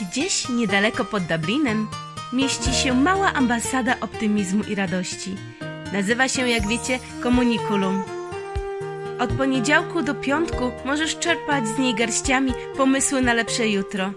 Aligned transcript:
Gdzieś 0.00 0.48
niedaleko 0.48 1.04
pod 1.04 1.22
Dublinem 1.22 1.88
mieści 2.32 2.74
się 2.74 2.94
mała 2.94 3.32
ambasada 3.32 4.00
optymizmu 4.00 4.64
i 4.64 4.74
radości. 4.74 5.36
Nazywa 5.92 6.28
się, 6.28 6.48
jak 6.48 6.68
wiecie, 6.68 6.98
Komunikulum. 7.22 8.02
Od 9.18 9.32
poniedziałku 9.32 10.02
do 10.02 10.14
piątku 10.14 10.72
możesz 10.84 11.18
czerpać 11.18 11.68
z 11.68 11.78
niej 11.78 11.94
garściami 11.94 12.52
pomysły 12.76 13.22
na 13.22 13.34
lepsze 13.34 13.68
jutro. 13.68 14.12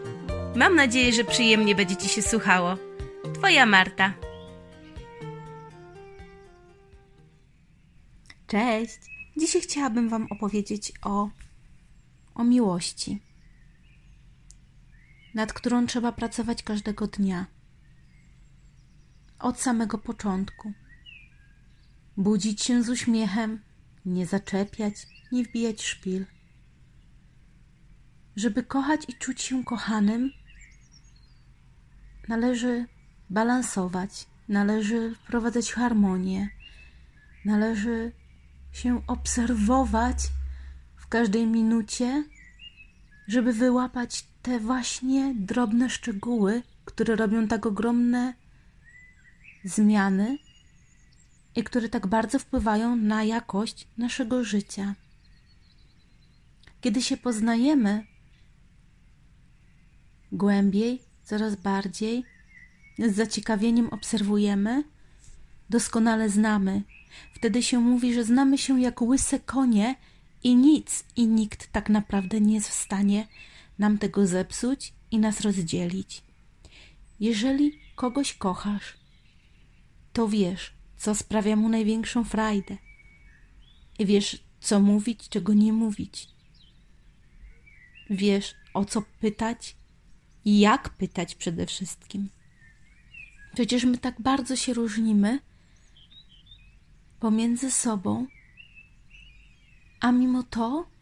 Mam 0.56 0.76
nadzieję, 0.76 1.14
że 1.14 1.24
przyjemnie 1.24 1.76
będzie 1.76 1.96
Ci 1.96 2.10
się 2.10 2.22
słuchało. 2.22 2.78
Twoja 3.34 3.66
Marta. 3.66 4.14
Cześć! 8.48 9.00
Dzisiaj 9.38 9.62
chciałabym 9.62 10.10
Wam 10.10 10.28
opowiedzieć 10.30 10.92
o, 11.04 11.30
o 12.36 12.44
miłości, 12.44 13.20
nad 15.34 15.54
którą 15.54 15.88
trzeba 15.88 16.12
pracować 16.12 16.64
każdego 16.64 17.08
dnia. 17.08 17.46
Od 19.40 19.62
samego 19.62 19.98
początku. 19.98 20.74
Budzić 22.18 22.64
się 22.64 22.84
z 22.84 22.90
uśmiechem, 22.90 23.60
nie 24.06 24.26
zaczepiać, 24.26 25.08
nie 25.32 25.44
wbijać 25.44 25.84
szpil. 25.84 26.26
Żeby 28.36 28.64
kochać 28.64 29.02
i 29.10 29.14
czuć 29.14 29.42
się 29.42 29.64
kochanym, 29.64 30.32
należy 32.28 32.86
balansować, 33.30 34.28
należy 34.48 35.16
wprowadzać 35.16 35.74
harmonię, 35.74 36.50
należy 37.46 38.12
się 38.72 39.08
obserwować 39.08 40.18
w 40.96 41.08
każdej 41.08 41.48
minucie, 41.48 42.24
żeby 43.28 43.54
wyłapać 43.54 44.33
te 44.44 44.60
właśnie 44.60 45.36
drobne 45.36 45.90
szczegóły, 45.90 46.64
które 46.86 47.16
robią 47.16 47.48
tak 47.48 47.66
ogromne 47.66 48.34
zmiany 49.64 50.38
i 51.56 51.64
które 51.64 51.90
tak 51.90 52.08
bardzo 52.08 52.40
wpływają 52.40 52.96
na 52.96 53.24
jakość 53.24 53.88
naszego 53.98 54.44
życia. 54.44 54.96
Kiedy 56.82 57.02
się 57.02 57.18
poznajemy 57.18 58.06
głębiej, 60.32 61.02
coraz 61.24 61.56
bardziej, 61.56 62.24
z 63.00 63.16
zaciekawieniem 63.16 63.90
obserwujemy, 63.90 64.84
doskonale 65.70 66.30
znamy. 66.30 66.82
Wtedy 67.34 67.64
się 67.64 67.80
mówi, 67.80 68.14
że 68.14 68.24
znamy 68.24 68.58
się 68.58 68.82
jak 68.82 69.02
łyse 69.02 69.40
konie 69.40 69.96
i 70.44 70.56
nic 70.56 71.04
i 71.16 71.28
nikt 71.28 71.72
tak 71.72 71.90
naprawdę 71.90 72.42
nie 72.42 72.54
jest 72.54 72.70
w 72.70 72.74
stanie 72.74 73.28
nam 73.80 73.98
tego 73.98 74.28
zepsuć 74.28 74.94
i 75.12 75.20
nas 75.20 75.42
rozdzielić. 75.42 76.22
Jeżeli 77.20 77.80
kogoś 77.96 78.34
kochasz, 78.34 78.94
to 80.14 80.28
wiesz, 80.28 80.74
co 80.98 81.16
sprawia 81.16 81.56
mu 81.56 81.70
największą 81.70 82.24
frajdę. 82.24 82.78
I 84.00 84.06
wiesz, 84.06 84.44
co 84.60 84.80
mówić, 84.80 85.30
czego 85.30 85.54
nie 85.54 85.74
mówić. 85.74 86.28
Wiesz, 88.10 88.56
o 88.74 88.86
co 88.86 89.02
pytać 89.20 89.76
i 90.46 90.60
jak 90.60 90.90
pytać 90.90 91.36
przede 91.36 91.66
wszystkim. 91.66 92.30
Przecież 93.54 93.84
my 93.84 93.98
tak 93.98 94.22
bardzo 94.22 94.56
się 94.56 94.74
różnimy 94.74 95.40
pomiędzy 97.20 97.72
sobą, 97.72 98.28
a 100.00 100.12
mimo 100.12 100.44
to 100.44 100.93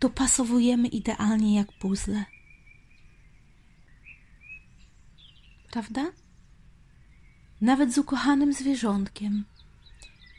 dopasowujemy 0.00 0.88
idealnie 0.88 1.54
jak 1.56 1.72
puzzle. 1.72 2.24
Prawda? 5.70 6.12
Nawet 7.60 7.94
z 7.94 7.98
ukochanym 7.98 8.52
zwierzątkiem, 8.52 9.44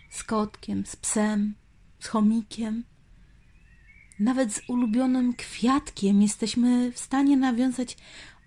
z 0.10 0.24
kotkiem, 0.24 0.86
z 0.86 0.96
psem, 0.96 1.56
z 2.00 2.08
chomikiem, 2.08 2.84
nawet 4.20 4.54
z 4.54 4.70
ulubionym 4.70 5.34
kwiatkiem 5.34 6.22
jesteśmy 6.22 6.92
w 6.92 7.00
stanie 7.00 7.38
nawiązać 7.38 7.98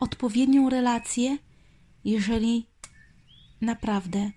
odpowiednią 0.00 0.70
relację, 0.70 1.38
jeżeli 2.04 2.66
naprawdę 3.60 4.30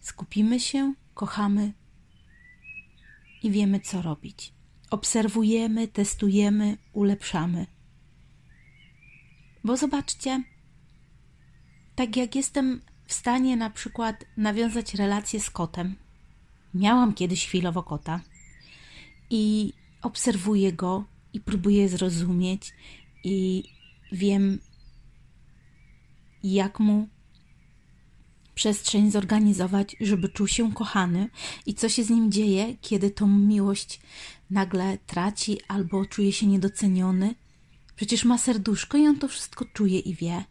skupimy 0.00 0.60
się, 0.60 0.94
kochamy 1.14 1.72
i 3.42 3.50
wiemy, 3.50 3.80
co 3.80 4.02
robić. 4.02 4.59
Obserwujemy, 4.90 5.88
testujemy, 5.88 6.76
ulepszamy. 6.92 7.66
Bo 9.64 9.76
zobaczcie, 9.76 10.42
tak 11.94 12.16
jak 12.16 12.34
jestem 12.36 12.82
w 13.06 13.12
stanie 13.12 13.56
na 13.56 13.70
przykład 13.70 14.24
nawiązać 14.36 14.94
relację 14.94 15.40
z 15.40 15.50
kotem. 15.50 15.96
Miałam 16.74 17.14
kiedyś 17.14 17.46
chwilowo 17.46 17.82
kota 17.82 18.20
i 19.30 19.72
obserwuję 20.02 20.72
go 20.72 21.04
i 21.32 21.40
próbuję 21.40 21.88
zrozumieć 21.88 22.72
i 23.24 23.64
wiem, 24.12 24.58
jak 26.42 26.80
mu 26.80 27.08
przestrzeń 28.54 29.10
zorganizować, 29.10 29.96
żeby 30.00 30.28
czuł 30.28 30.48
się 30.48 30.72
kochany 30.72 31.28
i 31.66 31.74
co 31.74 31.88
się 31.88 32.04
z 32.04 32.10
nim 32.10 32.32
dzieje, 32.32 32.76
kiedy 32.80 33.10
tą 33.10 33.26
miłość 33.26 34.00
nagle 34.50 34.98
traci 34.98 35.58
albo 35.68 36.06
czuje 36.06 36.32
się 36.32 36.46
niedoceniony. 36.46 37.34
Przecież 37.96 38.24
ma 38.24 38.38
serduszko 38.38 38.98
i 38.98 39.06
on 39.06 39.18
to 39.18 39.28
wszystko 39.28 39.64
czuje 39.64 39.98
i 39.98 40.14
wie 40.14 40.44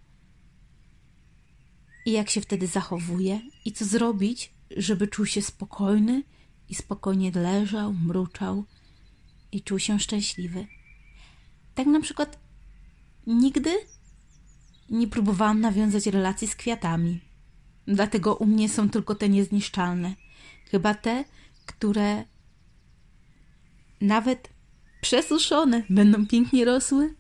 i 2.10 2.12
jak 2.12 2.30
się 2.30 2.42
wtedy 2.42 2.68
zachowuje 2.68 3.42
i 3.66 3.72
co 3.72 3.86
zrobić, 3.86 4.54
żeby 4.78 5.08
czuł 5.08 5.26
się 5.26 5.42
spokojny 5.42 6.24
i 6.70 6.76
spokojnie 6.76 7.32
leżał, 7.32 7.94
mruczał 7.94 8.64
i 9.52 9.62
czuł 9.62 9.80
się 9.80 10.00
szczęśliwy. 10.00 10.68
Tak 11.76 11.88
na 11.88 12.02
przykład 12.02 12.40
nigdy 13.28 13.72
nie 14.90 15.08
próbowałam 15.08 15.62
nawiązać 15.62 16.08
relacji 16.08 16.48
z 16.48 16.56
kwiatami. 16.56 17.22
Dlatego 17.88 18.36
u 18.36 18.46
mnie 18.46 18.70
są 18.70 18.90
tylko 18.90 19.16
te 19.16 19.30
niezniszczalne. 19.30 20.16
Chyba 20.72 20.94
te, 20.94 21.26
które 21.66 22.24
nawet 24.02 24.50
przesuszone 25.02 25.84
będą 25.90 26.28
pięknie 26.28 26.66
rosły, 26.66 27.16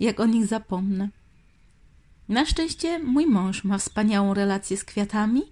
jak 0.00 0.20
o 0.20 0.26
nich 0.26 0.46
zapomnę. 0.46 1.08
Na 2.28 2.46
szczęście 2.46 2.98
mój 2.98 3.26
mąż 3.26 3.64
ma 3.64 3.78
wspaniałą 3.78 4.34
relację 4.34 4.76
z 4.76 4.84
kwiatami 4.84 5.42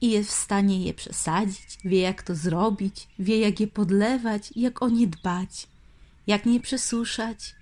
i 0.00 0.10
jest 0.10 0.30
w 0.30 0.34
stanie 0.34 0.84
je 0.84 0.94
przesadzić, 0.94 1.78
wie 1.84 2.00
jak 2.00 2.22
to 2.22 2.34
zrobić, 2.34 3.08
wie 3.18 3.38
jak 3.38 3.60
je 3.60 3.66
podlewać, 3.66 4.52
jak 4.56 4.82
o 4.82 4.88
nie 4.88 5.06
dbać, 5.06 5.66
jak 6.26 6.46
nie 6.46 6.60
przesuszać, 6.60 7.54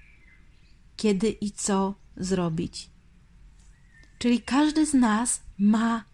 kiedy 0.97 1.28
i 1.28 1.50
co 1.50 1.94
zrobić. 2.16 2.91
Czyli 4.19 4.43
każdy 4.43 4.87
z 4.87 4.94
nas 4.94 5.43
ma 5.58 6.04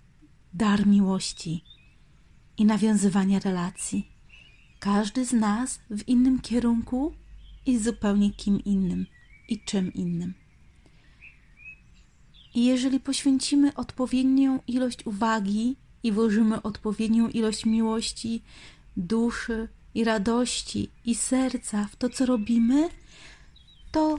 dar 0.54 0.86
miłości 0.86 1.64
i 2.56 2.64
nawiązywania 2.64 3.38
relacji. 3.38 4.11
Każdy 4.82 5.24
z 5.24 5.32
nas 5.32 5.80
w 5.90 6.08
innym 6.08 6.40
kierunku 6.40 7.12
i 7.66 7.78
zupełnie 7.78 8.30
kim 8.32 8.64
innym 8.64 9.06
i 9.48 9.60
czym 9.60 9.94
innym. 9.94 10.34
I 12.54 12.64
jeżeli 12.64 13.00
poświęcimy 13.00 13.74
odpowiednią 13.74 14.60
ilość 14.66 15.06
uwagi 15.06 15.76
i 16.02 16.12
włożymy 16.12 16.62
odpowiednią 16.62 17.28
ilość 17.28 17.66
miłości, 17.66 18.42
duszy 18.96 19.68
i 19.94 20.04
radości 20.04 20.90
i 21.04 21.14
serca 21.14 21.88
w 21.92 21.96
to, 21.96 22.08
co 22.08 22.26
robimy, 22.26 22.88
to 23.92 24.18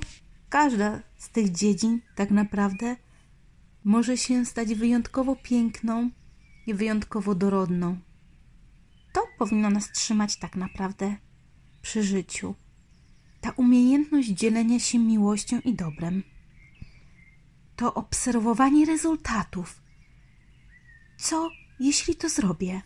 każda 0.49 1.01
z 1.17 1.29
tych 1.29 1.51
dziedzin 1.51 2.01
tak 2.15 2.31
naprawdę 2.31 2.95
może 3.83 4.17
się 4.17 4.45
stać 4.45 4.75
wyjątkowo 4.75 5.35
piękną 5.35 6.09
i 6.67 6.73
wyjątkowo 6.73 7.35
dorodną. 7.35 7.97
Powinno 9.37 9.69
nas 9.69 9.91
trzymać 9.91 10.37
tak 10.37 10.55
naprawdę 10.55 11.15
przy 11.81 12.03
życiu. 12.03 12.55
Ta 13.41 13.51
umiejętność 13.51 14.29
dzielenia 14.29 14.79
się 14.79 14.99
miłością 14.99 15.59
i 15.59 15.73
dobrem 15.73 16.23
to 17.75 17.93
obserwowanie 17.93 18.85
rezultatów. 18.85 19.81
Co, 21.17 21.49
jeśli 21.79 22.15
to 22.15 22.29
zrobię? 22.29 22.81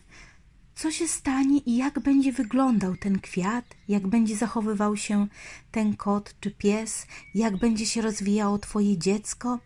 Co 0.74 0.90
się 0.90 1.08
stanie 1.08 1.58
i 1.58 1.76
jak 1.76 2.00
będzie 2.00 2.32
wyglądał 2.32 2.96
ten 2.96 3.18
kwiat, 3.18 3.64
jak 3.88 4.06
będzie 4.06 4.36
zachowywał 4.36 4.96
się 4.96 5.26
ten 5.70 5.96
kot 5.96 6.34
czy 6.40 6.50
pies, 6.50 7.06
jak 7.34 7.56
będzie 7.56 7.86
się 7.86 8.02
rozwijało 8.02 8.58
Twoje 8.58 8.98
dziecko, 8.98 9.58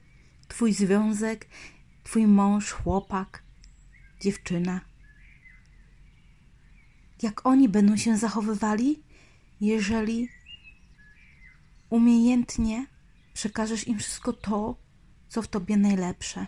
Twój 0.49 0.73
związek, 0.73 1.49
Twój 2.05 2.27
mąż, 2.27 2.73
chłopak, 2.73 3.43
dziewczyna. 4.21 4.81
Jak 7.23 7.47
oni 7.47 7.69
będą 7.69 7.97
się 7.97 8.17
zachowywali, 8.17 9.03
jeżeli 9.61 10.29
umiejętnie 11.91 12.87
przekażesz 13.35 13.89
im 13.89 13.99
wszystko 13.99 14.33
to, 14.33 14.77
co 15.29 15.43
w 15.43 15.49
tobie 15.49 15.77
najlepsze. 15.77 16.47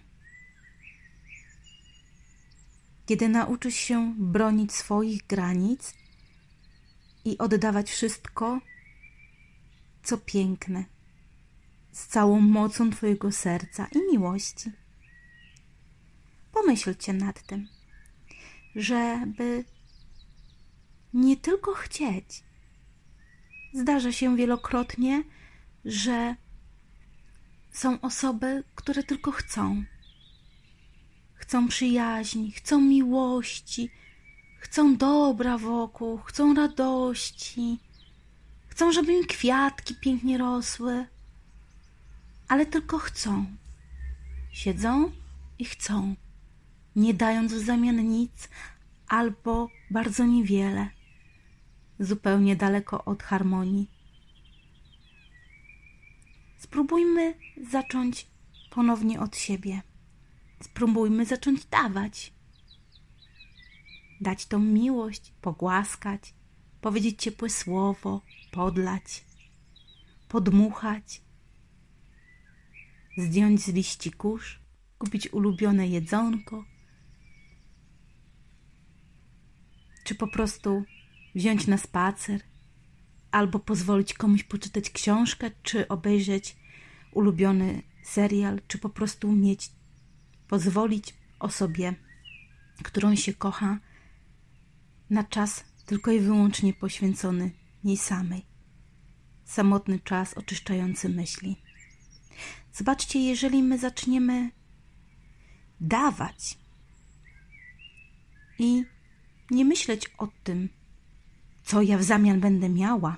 Kiedy 3.07 3.29
nauczysz 3.29 3.75
się 3.75 4.15
bronić 4.19 4.73
swoich 4.73 5.27
granic 5.27 5.95
i 7.25 7.39
oddawać 7.39 7.91
wszystko, 7.91 8.61
co 10.03 10.19
piękne, 10.19 10.85
z 11.93 12.07
całą 12.07 12.41
mocą 12.41 12.91
Twojego 12.91 13.33
serca 13.33 13.87
i 13.87 14.13
miłości. 14.13 14.71
Pomyślcie 16.53 17.13
nad 17.13 17.47
tym, 17.47 17.69
żeby 18.77 19.65
nie 21.15 21.37
tylko 21.37 21.75
chcieć. 21.75 22.45
Zdarza 23.75 24.13
się 24.13 24.37
wielokrotnie, 24.37 25.23
że 25.85 26.37
są 27.73 28.01
osoby, 28.01 28.65
które 28.75 29.03
tylko 29.03 29.33
chcą. 29.33 29.85
Chcą 31.35 31.69
przyjaźni, 31.69 32.53
chcą 32.53 32.81
miłości, 32.81 33.91
chcą 34.59 34.97
dobra 34.97 35.59
wokół, 35.59 36.19
chcą 36.19 36.55
radości, 36.55 37.79
chcą, 38.67 38.93
żeby 38.93 39.13
im 39.13 39.27
kwiatki 39.27 39.95
pięknie 39.95 40.39
rosły, 40.39 41.07
ale 42.49 42.67
tylko 42.67 42.99
chcą. 42.99 43.47
Siedzą 44.53 45.13
i 45.59 45.65
chcą, 45.65 46.15
nie 46.97 47.15
dając 47.15 47.53
w 47.53 47.65
zamian 47.65 48.09
nic 48.09 48.49
albo 49.09 49.69
bardzo 49.91 50.25
niewiele, 50.25 50.89
zupełnie 51.99 52.57
daleko 52.57 53.05
od 53.05 53.23
harmonii. 53.23 53.91
Spróbujmy 56.59 57.35
zacząć 57.71 58.27
ponownie 58.71 59.21
od 59.21 59.37
siebie. 59.37 59.83
Spróbujmy 60.63 61.27
zacząć 61.27 61.65
dawać. 61.65 62.33
Dać 64.21 64.47
tą 64.47 64.59
miłość, 64.59 65.33
pogłaskać, 65.41 66.35
powiedzieć 66.81 67.23
ciepłe 67.23 67.51
słowo, 67.51 68.21
podlać, 68.53 69.25
podmuchać, 70.29 71.21
zdjąć 73.17 73.61
z 73.61 73.69
liści 73.69 74.13
kurz, 74.13 74.61
kupić 74.99 75.33
ulubione 75.33 75.89
jedzonko, 75.89 76.65
czy 80.05 80.15
po 80.15 80.29
prostu 80.29 80.85
wziąć 81.35 81.67
na 81.67 81.79
spacer, 81.79 82.41
albo 83.31 83.59
pozwolić 83.59 84.15
komuś 84.15 84.43
poczytać 84.43 84.91
książkę, 84.91 85.51
czy 85.63 85.89
obejrzeć 85.89 86.57
ulubiony 87.13 87.83
serial, 88.03 88.61
czy 88.69 88.79
po 88.79 88.89
prostu 88.89 89.33
mieć, 89.33 89.71
pozwolić 90.49 91.15
osobie, 91.39 91.95
którą 92.83 93.15
się 93.15 93.35
kocha, 93.35 93.79
na 95.11 95.25
czas 95.25 95.65
tylko 95.87 96.11
i 96.11 96.21
wyłącznie 96.21 96.73
poświęcony 96.73 97.51
niej 97.85 97.97
samej. 97.97 98.47
Samotny 99.45 100.01
czas 100.01 100.35
oczyszczający 100.35 101.09
myśli. 101.09 101.57
Zobaczcie, 102.73 103.19
jeżeli 103.19 103.63
my 103.63 103.79
zaczniemy 103.79 104.51
dawać 105.81 106.59
i 108.59 108.85
nie 109.51 109.65
myśleć 109.65 110.11
o 110.19 110.29
tym, 110.45 110.69
co 111.65 111.83
ja 111.83 111.99
w 111.99 112.03
zamian 112.03 112.41
będę 112.41 112.69
miała, 112.69 113.17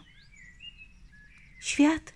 świat 1.61 2.13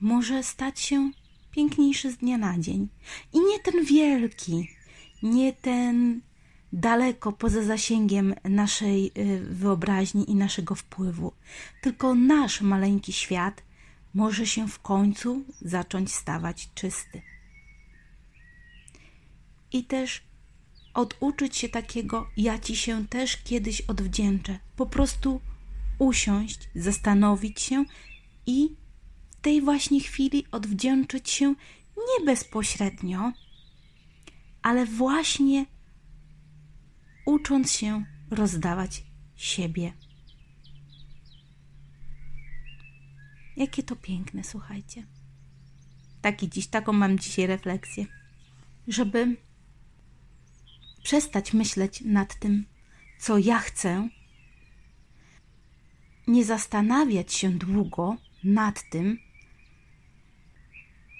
może 0.00 0.42
stać 0.42 0.80
się 0.80 1.10
piękniejszy 1.50 2.10
z 2.10 2.16
dnia 2.16 2.38
na 2.38 2.58
dzień. 2.58 2.88
I 3.32 3.40
nie 3.40 3.58
ten 3.60 3.84
wielki, 3.84 4.70
nie 5.22 5.52
ten 5.52 6.20
daleko 6.72 7.32
poza 7.32 7.62
zasięgiem 7.62 8.34
naszej 8.44 9.12
y, 9.18 9.46
wyobraźni 9.50 10.30
i 10.30 10.34
naszego 10.34 10.74
wpływu, 10.74 11.32
tylko 11.82 12.14
nasz 12.14 12.60
maleńki 12.60 13.12
świat 13.12 13.62
może 14.14 14.46
się 14.46 14.68
w 14.68 14.78
końcu 14.78 15.44
zacząć 15.60 16.12
stawać 16.12 16.68
czysty. 16.74 17.22
I 19.72 19.84
też 19.84 20.22
oduczyć 20.96 21.56
się 21.56 21.68
takiego, 21.68 22.30
ja 22.36 22.58
ci 22.58 22.76
się 22.76 23.06
też 23.08 23.36
kiedyś 23.36 23.80
odwdzięczę. 23.80 24.58
Po 24.76 24.86
prostu 24.86 25.40
usiąść, 25.98 26.68
zastanowić 26.74 27.60
się 27.60 27.84
i 28.46 28.76
w 29.30 29.36
tej 29.40 29.62
właśnie 29.62 30.00
chwili 30.00 30.46
odwdzięczyć 30.52 31.30
się 31.30 31.54
nie 31.96 32.26
bezpośrednio, 32.26 33.32
ale 34.62 34.86
właśnie 34.86 35.66
ucząc 37.26 37.72
się 37.72 38.04
rozdawać 38.30 39.04
siebie. 39.36 39.92
Jakie 43.56 43.82
to 43.82 43.96
piękne, 43.96 44.44
słuchajcie. 44.44 45.06
Taki 46.22 46.48
dziś, 46.48 46.66
taką 46.66 46.92
mam 46.92 47.18
dzisiaj 47.18 47.46
refleksję. 47.46 48.06
Żeby 48.88 49.36
przestać 51.06 51.52
myśleć 51.52 52.00
nad 52.00 52.38
tym, 52.38 52.64
co 53.18 53.38
ja 53.38 53.58
chcę, 53.58 54.08
nie 56.26 56.44
zastanawiać 56.44 57.32
się 57.32 57.50
długo 57.50 58.16
nad 58.44 58.90
tym, 58.90 59.18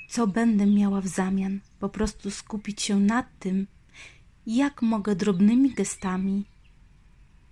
co 0.08 0.26
będę 0.26 0.66
miała 0.66 1.00
w 1.00 1.06
zamian, 1.06 1.60
po 1.80 1.88
prostu 1.88 2.30
skupić 2.30 2.82
się 2.82 3.00
nad 3.00 3.38
tym, 3.38 3.66
jak 4.46 4.82
mogę 4.82 5.16
drobnymi 5.16 5.74
gestami 5.74 6.44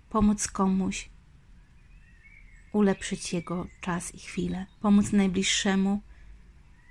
pomóc 0.09 0.47
komuś, 0.47 1.09
ulepszyć 2.73 3.33
jego 3.33 3.67
czas 3.81 4.15
i 4.15 4.19
chwilę, 4.19 4.65
pomóc 4.79 5.11
najbliższemu, 5.11 6.01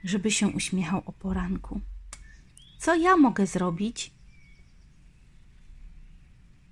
żeby 0.05 0.31
się 0.31 0.49
uśmiechał 0.49 1.03
o 1.07 1.13
poranku. 1.13 1.81
Co 2.79 2.95
ja 2.95 3.17
mogę 3.17 3.47
zrobić, 3.47 4.15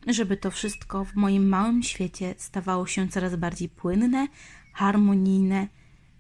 żeby 0.07 0.37
to 0.37 0.51
wszystko 0.51 1.05
w 1.05 1.15
moim 1.15 1.49
małym 1.49 1.83
świecie 1.83 2.35
stawało 2.39 2.87
się 2.87 3.09
coraz 3.09 3.37
bardziej 3.37 3.69
płynne, 3.69 4.29
harmonijne, 4.73 5.69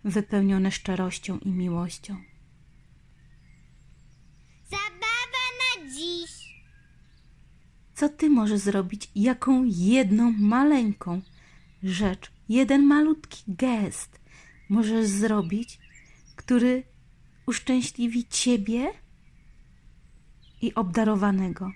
wypełnione 0.05 0.71
szczerością 0.71 1.39
i 1.39 1.51
miłością. 1.51 2.17
Zabawa 4.71 5.45
na 5.61 5.91
dziś. 5.91 6.65
Co 7.95 8.09
ty 8.09 8.31
możesz 8.31 8.61
zrobić? 8.61 9.11
Jaką 9.15 9.65
jedną 9.65 10.33
maleńką 10.33 11.23
rzecz, 11.83 12.33
jeden 12.49 12.87
malutki 12.87 13.43
gest 13.49 14.21
możesz 14.69 15.07
zrobić, 15.07 15.79
który 16.37 16.83
uszczęśliwi 17.47 18.25
ciebie 18.29 18.93
i 20.63 20.75
obdarowanego? 20.75 21.73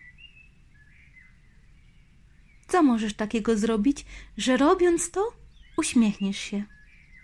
Co 2.77 2.83
możesz 2.83 3.15
takiego 3.15 3.59
zrobić, 3.59 4.05
że 4.37 4.57
robiąc 4.57 5.11
to, 5.11 5.33
uśmiechniesz 5.77 6.39
się? 6.39 6.65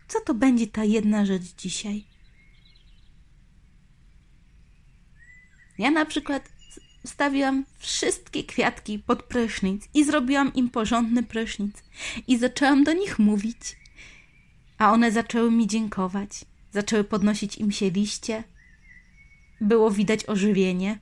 Co 0.09 0.21
to 0.21 0.35
będzie 0.35 0.67
ta 0.67 0.85
jedna 0.85 1.27
rzecz 1.27 1.43
dzisiaj? 1.43 2.05
Ja 5.79 5.91
na 5.91 6.05
przykład 6.05 6.49
stawiłam 7.05 7.65
wszystkie 7.79 8.45
kwiatki 8.45 8.99
pod 8.99 9.23
prysznic 9.23 9.89
i 9.95 10.05
zrobiłam 10.05 10.55
im 10.55 10.71
porządny 10.71 11.23
prysznic 11.23 11.77
i 12.27 12.39
zaczęłam 12.39 12.85
do 12.85 12.93
nich 12.93 13.19
mówić. 13.19 13.77
A 14.79 14.93
one 14.93 15.13
zaczęły 15.13 15.51
mi 15.51 15.67
dziękować, 15.67 16.45
zaczęły 16.71 17.05
podnosić 17.05 17.57
im 17.57 17.73
się 17.73 17.91
liście. 17.91 18.45
Było 19.61 19.91
widać 19.91 20.29
ożywienie. 20.29 20.99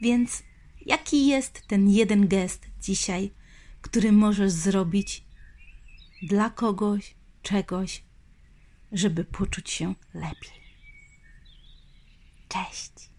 Więc 0.00 0.42
jaki 0.86 1.26
jest 1.26 1.66
ten 1.66 1.88
jeden 1.88 2.28
gest 2.28 2.66
dzisiaj, 2.80 3.30
który 3.80 4.12
możesz 4.12 4.52
zrobić 4.52 5.24
dla 6.22 6.50
kogoś, 6.50 7.14
czegoś, 7.42 8.04
żeby 8.92 9.24
poczuć 9.24 9.70
się 9.70 9.94
lepiej? 10.14 10.60
Cześć! 12.48 13.10